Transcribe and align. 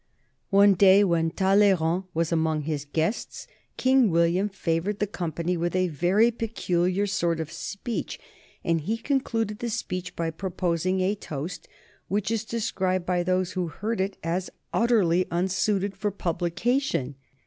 One 0.49 0.73
day 0.73 1.03
when 1.03 1.29
Talleyrand 1.29 2.05
was 2.15 2.31
among 2.31 2.61
his 2.61 2.85
guests 2.85 3.45
King 3.77 4.09
William 4.09 4.49
favored 4.49 4.97
the 4.97 5.05
company 5.05 5.55
with 5.55 5.75
a 5.75 5.89
very 5.89 6.31
peculiar 6.31 7.05
sort 7.05 7.39
of 7.39 7.51
speech, 7.51 8.19
and 8.63 8.81
he 8.81 8.97
concluded 8.97 9.59
the 9.59 9.69
speech 9.69 10.15
by 10.15 10.31
proposing 10.31 11.01
a 11.01 11.13
toast 11.13 11.67
which 12.07 12.31
is 12.31 12.45
described 12.45 13.05
by 13.05 13.21
those 13.21 13.51
who 13.51 13.67
heard 13.67 14.01
it 14.01 14.17
as 14.23 14.49
utterly 14.73 15.27
unsuited 15.29 15.95
for 15.95 16.09
publication. 16.09 17.13